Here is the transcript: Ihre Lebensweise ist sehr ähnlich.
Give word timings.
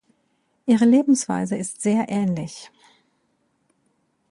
Ihre 0.65 0.85
Lebensweise 0.85 1.55
ist 1.57 1.83
sehr 1.83 2.09
ähnlich. 2.09 2.71